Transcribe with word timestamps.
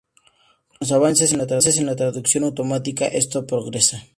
Con 0.67 0.77
los 0.79 0.91
avances 0.93 1.31
en 1.31 1.85
la 1.85 1.95
traducción 1.95 2.43
automática, 2.43 3.05
esto 3.05 3.45
progresa. 3.45 4.01